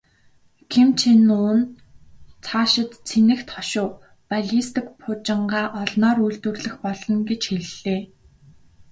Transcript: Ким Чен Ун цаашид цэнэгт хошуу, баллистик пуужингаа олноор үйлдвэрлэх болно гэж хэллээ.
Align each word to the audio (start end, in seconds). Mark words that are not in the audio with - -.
Ким 0.71 0.87
Чен 0.99 1.27
Ун 1.47 1.59
цаашид 2.45 2.89
цэнэгт 3.07 3.47
хошуу, 3.55 3.89
баллистик 4.29 4.87
пуужингаа 4.99 5.65
олноор 5.81 6.17
үйлдвэрлэх 6.25 6.75
болно 6.85 7.15
гэж 7.29 7.41
хэллээ. 7.49 8.01